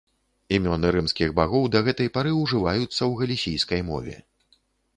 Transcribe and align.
Імёны 0.55 0.87
рымскіх 0.95 1.29
багоў 1.41 1.67
да 1.75 1.79
гэтай 1.89 2.09
пары 2.17 2.31
ўжываюцца 2.41 2.97
ў 2.97 3.11
галісійскай 3.23 3.81
мове. 3.91 4.15